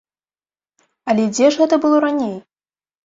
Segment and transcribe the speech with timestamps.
[1.13, 2.35] Але дзе ж гэта было раней?